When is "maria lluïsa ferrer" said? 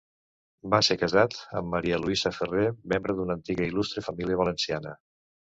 1.75-2.65